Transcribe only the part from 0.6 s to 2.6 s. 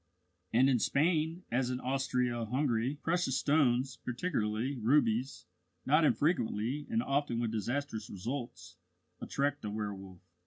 in Spain, as in Austria